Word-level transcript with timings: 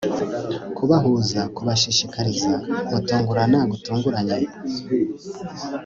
Kubahuza 0.77 1.41
kubashishikariza 1.55 2.53
gutungurana 2.91 3.59
gutunguranye 3.71 4.39